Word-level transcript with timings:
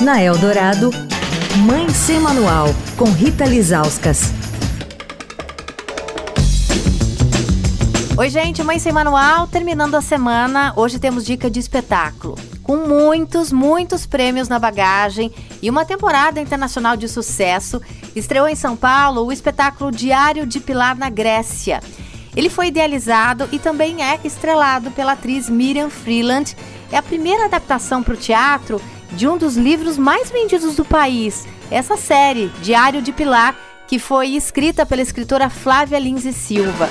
Na 0.00 0.20
Eldorado, 0.20 0.90
Mãe 1.64 1.88
Sem 1.88 2.18
Manual, 2.18 2.66
com 2.96 3.04
Rita 3.04 3.44
Lizauskas. 3.44 4.32
Oi, 8.16 8.28
gente, 8.28 8.62
Mãe 8.64 8.78
Sem 8.80 8.92
Manual, 8.92 9.46
terminando 9.46 9.94
a 9.94 10.00
semana. 10.00 10.72
Hoje 10.74 10.98
temos 10.98 11.24
dica 11.24 11.48
de 11.48 11.60
espetáculo. 11.60 12.36
Com 12.62 12.78
muitos, 12.78 13.52
muitos 13.52 14.04
prêmios 14.04 14.48
na 14.48 14.58
bagagem 14.58 15.32
e 15.62 15.70
uma 15.70 15.84
temporada 15.84 16.40
internacional 16.40 16.96
de 16.96 17.08
sucesso, 17.08 17.80
estreou 18.16 18.48
em 18.48 18.56
São 18.56 18.76
Paulo 18.76 19.24
o 19.24 19.32
espetáculo 19.32 19.92
Diário 19.92 20.44
de 20.44 20.58
Pilar 20.58 20.98
na 20.98 21.08
Grécia. 21.08 21.80
Ele 22.34 22.50
foi 22.50 22.66
idealizado 22.66 23.48
e 23.52 23.60
também 23.60 24.02
é 24.02 24.18
estrelado 24.24 24.90
pela 24.90 25.12
atriz 25.12 25.48
Miriam 25.48 25.88
Freeland. 25.88 26.56
É 26.90 26.96
a 26.96 27.02
primeira 27.02 27.44
adaptação 27.44 28.02
para 28.02 28.14
o 28.14 28.16
teatro 28.16 28.80
de 29.14 29.28
um 29.28 29.38
dos 29.38 29.56
livros 29.56 29.96
mais 29.96 30.30
vendidos 30.30 30.74
do 30.76 30.84
país, 30.84 31.46
essa 31.70 31.96
série, 31.96 32.48
Diário 32.60 33.00
de 33.00 33.12
Pilar, 33.12 33.56
que 33.86 33.98
foi 33.98 34.30
escrita 34.30 34.84
pela 34.84 35.02
escritora 35.02 35.48
Flávia 35.48 35.98
Lins 35.98 36.24
e 36.24 36.32
Silva. 36.32 36.88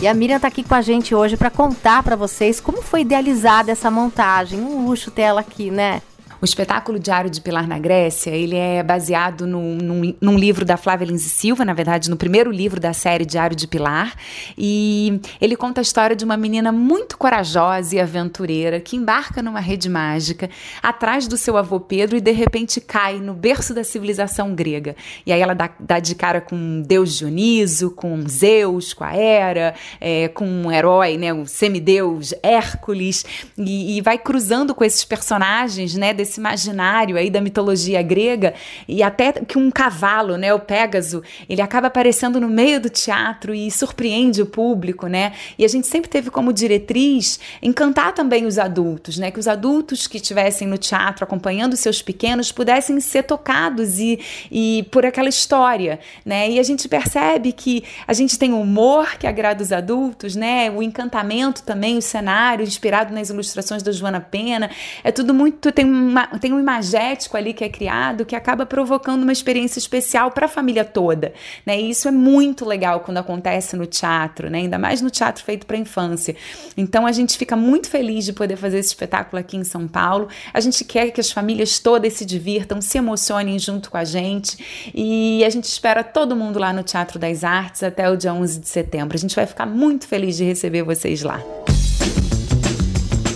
E 0.00 0.08
a 0.08 0.14
Miriam 0.14 0.36
está 0.36 0.48
aqui 0.48 0.62
com 0.62 0.74
a 0.74 0.80
gente 0.80 1.14
hoje 1.14 1.36
para 1.36 1.50
contar 1.50 2.02
para 2.02 2.16
vocês 2.16 2.60
como 2.60 2.80
foi 2.80 3.02
idealizada 3.02 3.70
essa 3.70 3.90
montagem. 3.90 4.58
Um 4.58 4.86
luxo 4.86 5.10
ter 5.10 5.22
ela 5.22 5.40
aqui, 5.40 5.70
né? 5.70 6.00
O 6.40 6.44
espetáculo 6.44 6.98
Diário 6.98 7.28
de 7.28 7.38
Pilar 7.38 7.68
na 7.68 7.78
Grécia, 7.78 8.30
ele 8.30 8.56
é 8.56 8.82
baseado 8.82 9.46
num, 9.46 9.76
num, 9.76 10.14
num 10.18 10.38
livro 10.38 10.64
da 10.64 10.78
Flávia 10.78 11.04
Lins 11.04 11.20
Silva, 11.20 11.66
na 11.66 11.74
verdade, 11.74 12.08
no 12.08 12.16
primeiro 12.16 12.50
livro 12.50 12.80
da 12.80 12.94
série 12.94 13.26
Diário 13.26 13.54
de 13.54 13.66
Pilar, 13.66 14.14
e 14.56 15.20
ele 15.38 15.54
conta 15.54 15.80
a 15.80 15.82
história 15.82 16.16
de 16.16 16.24
uma 16.24 16.38
menina 16.38 16.72
muito 16.72 17.18
corajosa 17.18 17.94
e 17.94 18.00
aventureira 18.00 18.80
que 18.80 18.96
embarca 18.96 19.42
numa 19.42 19.60
rede 19.60 19.90
mágica 19.90 20.48
atrás 20.82 21.28
do 21.28 21.36
seu 21.36 21.58
avô 21.58 21.78
Pedro 21.78 22.16
e 22.16 22.22
de 22.22 22.30
repente 22.30 22.80
cai 22.80 23.18
no 23.18 23.34
berço 23.34 23.74
da 23.74 23.84
civilização 23.84 24.54
grega. 24.54 24.96
E 25.26 25.32
aí 25.34 25.42
ela 25.42 25.54
dá, 25.54 25.68
dá 25.78 25.98
de 25.98 26.14
cara 26.14 26.40
com 26.40 26.80
Deus 26.80 27.18
Dioniso, 27.18 27.90
com 27.90 28.26
Zeus, 28.26 28.94
com 28.94 29.04
a 29.04 29.14
Hera, 29.14 29.74
é, 30.00 30.28
com 30.28 30.46
um 30.46 30.72
herói, 30.72 31.18
né, 31.18 31.34
o 31.34 31.46
semideus 31.46 32.32
Hércules, 32.42 33.26
e, 33.58 33.98
e 33.98 34.00
vai 34.00 34.16
cruzando 34.16 34.74
com 34.74 34.82
esses 34.82 35.04
personagens, 35.04 35.94
né, 35.94 36.14
desse 36.14 36.29
esse 36.30 36.40
imaginário 36.40 37.16
aí 37.16 37.28
da 37.28 37.40
mitologia 37.40 38.00
grega 38.02 38.54
e 38.86 39.02
até 39.02 39.32
que 39.32 39.58
um 39.58 39.70
cavalo, 39.70 40.36
né, 40.36 40.54
o 40.54 40.60
Pégaso, 40.60 41.22
ele 41.48 41.60
acaba 41.60 41.88
aparecendo 41.88 42.40
no 42.40 42.48
meio 42.48 42.80
do 42.80 42.88
teatro 42.88 43.54
e 43.54 43.70
surpreende 43.70 44.40
o 44.40 44.46
público, 44.46 45.06
né? 45.06 45.32
E 45.58 45.64
a 45.64 45.68
gente 45.68 45.86
sempre 45.86 46.08
teve 46.08 46.30
como 46.30 46.52
diretriz 46.52 47.40
encantar 47.60 48.12
também 48.12 48.46
os 48.46 48.58
adultos, 48.58 49.18
né? 49.18 49.30
Que 49.30 49.40
os 49.40 49.48
adultos 49.48 50.06
que 50.06 50.18
estivessem 50.18 50.68
no 50.68 50.78
teatro 50.78 51.24
acompanhando 51.24 51.76
seus 51.76 52.00
pequenos 52.00 52.52
pudessem 52.52 53.00
ser 53.00 53.24
tocados 53.24 53.98
e, 53.98 54.20
e 54.50 54.86
por 54.90 55.04
aquela 55.04 55.28
história, 55.28 55.98
né? 56.24 56.48
E 56.50 56.58
a 56.58 56.62
gente 56.62 56.88
percebe 56.88 57.52
que 57.52 57.84
a 58.06 58.12
gente 58.12 58.38
tem 58.38 58.52
o 58.52 58.60
humor 58.60 59.16
que 59.18 59.26
agrada 59.26 59.62
os 59.62 59.72
adultos, 59.72 60.36
né? 60.36 60.70
O 60.70 60.82
encantamento 60.82 61.62
também, 61.62 61.96
o 61.96 62.02
cenário 62.02 62.62
inspirado 62.62 63.12
nas 63.12 63.30
ilustrações 63.30 63.82
da 63.82 63.92
Joana 63.92 64.20
Pena, 64.20 64.70
é 65.02 65.10
tudo 65.10 65.34
muito 65.34 65.72
tem 65.72 65.84
uma 65.84 66.19
tem 66.40 66.52
um 66.52 66.60
imagético 66.60 67.36
ali 67.36 67.52
que 67.52 67.64
é 67.64 67.68
criado 67.68 68.24
que 68.24 68.36
acaba 68.36 68.66
provocando 68.66 69.22
uma 69.22 69.32
experiência 69.32 69.78
especial 69.78 70.30
para 70.30 70.46
a 70.46 70.48
família 70.48 70.84
toda, 70.84 71.32
né? 71.64 71.80
E 71.80 71.90
isso 71.90 72.08
é 72.08 72.10
muito 72.10 72.64
legal 72.64 73.00
quando 73.00 73.18
acontece 73.18 73.76
no 73.76 73.86
teatro, 73.86 74.50
né? 74.50 74.58
Ainda 74.58 74.78
mais 74.78 75.00
no 75.00 75.10
teatro 75.10 75.42
feito 75.44 75.66
para 75.66 75.76
infância. 75.76 76.34
Então 76.76 77.06
a 77.06 77.12
gente 77.12 77.36
fica 77.36 77.56
muito 77.56 77.88
feliz 77.88 78.24
de 78.24 78.32
poder 78.32 78.56
fazer 78.56 78.78
esse 78.78 78.88
espetáculo 78.88 79.40
aqui 79.40 79.56
em 79.56 79.64
São 79.64 79.86
Paulo. 79.86 80.28
A 80.52 80.60
gente 80.60 80.84
quer 80.84 81.10
que 81.10 81.20
as 81.20 81.30
famílias 81.30 81.78
todas 81.78 82.12
se 82.14 82.24
divirtam, 82.24 82.80
se 82.80 82.98
emocionem 82.98 83.58
junto 83.58 83.90
com 83.90 83.96
a 83.96 84.04
gente 84.04 84.92
e 84.94 85.44
a 85.44 85.50
gente 85.50 85.64
espera 85.64 86.02
todo 86.02 86.36
mundo 86.36 86.58
lá 86.58 86.72
no 86.72 86.82
Teatro 86.82 87.18
das 87.18 87.44
Artes 87.44 87.82
até 87.82 88.10
o 88.10 88.16
dia 88.16 88.32
11 88.32 88.60
de 88.60 88.68
setembro. 88.68 89.16
A 89.16 89.20
gente 89.20 89.36
vai 89.36 89.46
ficar 89.46 89.66
muito 89.66 90.06
feliz 90.06 90.36
de 90.36 90.44
receber 90.44 90.82
vocês 90.82 91.22
lá. 91.22 91.40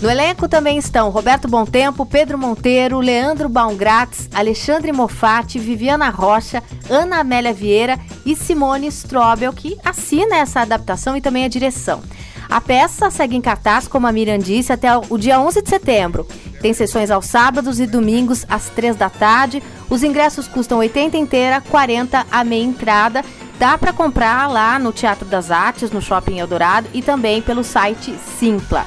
No 0.04 0.10
elenco 0.10 0.46
também 0.46 0.76
estão 0.76 1.08
Roberto 1.08 1.48
Tempo, 1.64 2.04
Pedro 2.04 2.36
Monteiro, 2.36 3.00
Leandro 3.00 3.48
Baumgratz, 3.48 4.28
Alexandre 4.34 4.92
Mofatti, 4.92 5.58
Viviana 5.58 6.10
Rocha, 6.10 6.62
Ana 6.90 7.20
Amélia 7.20 7.54
Vieira 7.54 7.98
e 8.22 8.36
Simone 8.36 8.86
Strobel, 8.88 9.50
que 9.54 9.78
assina 9.82 10.36
essa 10.36 10.60
adaptação 10.60 11.16
e 11.16 11.22
também 11.22 11.46
a 11.46 11.48
direção. 11.48 12.02
A 12.50 12.60
peça 12.60 13.10
segue 13.10 13.34
em 13.34 13.40
cartaz, 13.40 13.88
como 13.88 14.06
a 14.06 14.12
Miriam 14.12 14.38
disse, 14.38 14.74
até 14.74 14.90
o 14.94 15.16
dia 15.16 15.40
11 15.40 15.62
de 15.62 15.70
setembro. 15.70 16.28
Tem 16.60 16.74
sessões 16.74 17.10
aos 17.10 17.24
sábados 17.24 17.80
e 17.80 17.86
domingos 17.86 18.44
às 18.46 18.68
3 18.68 18.96
da 18.96 19.08
tarde. 19.08 19.62
Os 19.88 20.02
ingressos 20.02 20.46
custam 20.46 20.80
80 20.80 21.16
inteira, 21.16 21.62
40 21.62 22.26
a 22.30 22.44
meia 22.44 22.62
entrada. 22.62 23.24
Dá 23.58 23.78
para 23.78 23.90
comprar 23.90 24.50
lá 24.50 24.78
no 24.78 24.92
Teatro 24.92 25.24
das 25.24 25.50
Artes, 25.50 25.90
no 25.90 26.02
Shopping 26.02 26.40
Eldorado 26.40 26.88
e 26.92 27.00
também 27.00 27.40
pelo 27.40 27.64
site 27.64 28.14
Simpla. 28.38 28.86